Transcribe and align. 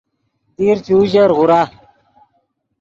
دیر 0.57 0.77
چے 0.85 0.93
اوژر 0.97 1.29
غورا 1.37 1.61